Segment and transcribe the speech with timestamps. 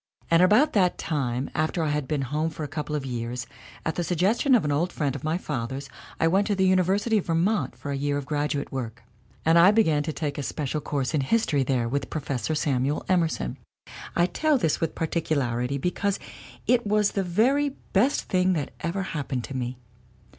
[0.31, 3.45] And about that time, after I had been home for a couple of years,
[3.85, 5.89] at the suggestion of an old friend of my father's
[6.19, 9.03] I went to the Uni versity of Vermont for a year of graduate work.
[9.45, 13.59] And I began to take a special course in history there with Professor Samuel Emerson.
[14.15, 16.17] "I tell this with particularity, because
[16.65, 19.77] it was the very best thing that ever happened to me.